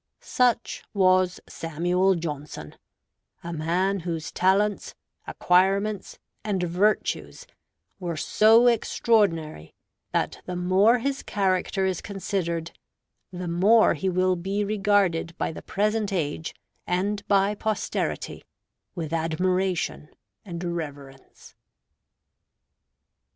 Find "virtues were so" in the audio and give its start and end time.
6.63-8.65